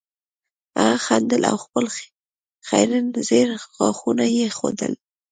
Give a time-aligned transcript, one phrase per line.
[0.79, 1.85] هغه خندل او خپل
[2.67, 4.93] خیرن زیړ غاښونه یې ښودل